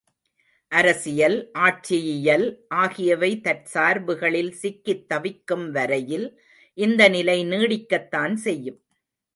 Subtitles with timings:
[0.71, 2.45] அரசியல், ஆட்சியியல்
[2.75, 6.27] ஆகியவை தற்சார்புகளில் சிக்கித்தவிக்கும் வரையில்
[6.77, 8.79] இந்தநிலை நீடிக்கத் தான் செய்யும்.